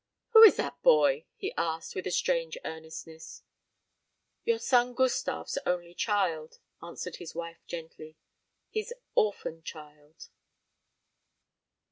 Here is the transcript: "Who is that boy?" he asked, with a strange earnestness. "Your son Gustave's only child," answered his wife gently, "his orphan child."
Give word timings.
"Who 0.31 0.41
is 0.41 0.55
that 0.55 0.81
boy?" 0.81 1.25
he 1.35 1.53
asked, 1.59 1.93
with 1.93 2.07
a 2.07 2.11
strange 2.11 2.57
earnestness. 2.65 3.43
"Your 4.43 4.57
son 4.57 4.95
Gustave's 4.95 5.59
only 5.63 5.93
child," 5.93 6.57
answered 6.81 7.17
his 7.17 7.35
wife 7.35 7.63
gently, 7.67 8.17
"his 8.71 8.95
orphan 9.15 9.61
child." 9.61 10.29